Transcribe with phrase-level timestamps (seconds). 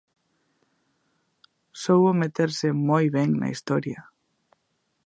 [1.81, 3.99] Soubo meterse moi ben na historia.